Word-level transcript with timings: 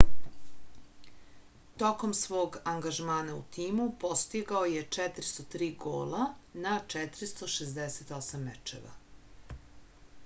tokom 1.83 2.15
svog 2.19 2.57
angažmana 2.71 3.35
u 3.35 3.43
timu 3.57 3.85
postigao 4.05 4.63
je 4.71 4.87
403 4.99 5.69
gola 5.85 6.25
na 6.67 6.75
468 6.97 8.45
mečeva 8.51 8.99